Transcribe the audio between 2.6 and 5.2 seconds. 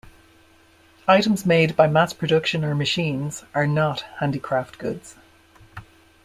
or machines are not handicraft goods.